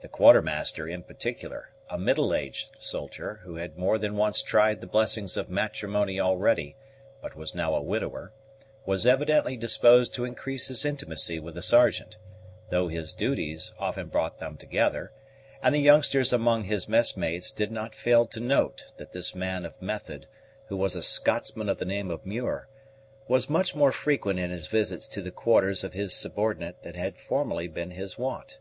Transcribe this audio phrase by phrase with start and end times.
[0.00, 4.88] The Quartermaster, in particular, a middle aged soldier, who had more than once tried the
[4.88, 6.74] blessings of matrimony already,
[7.20, 8.32] but was now a widower,
[8.86, 12.16] was evidently disposed to increase his intimacy with the Sergeant,
[12.70, 15.12] though their duties often brought them together;
[15.62, 19.80] and the youngsters among his messmates did not fail to note that this man of
[19.80, 20.26] method,
[20.70, 22.66] who was a Scotsman of the name of Muir,
[23.28, 27.16] was much more frequent in his visits to the quarters of his subordinate than had
[27.20, 28.58] formerly been his wont.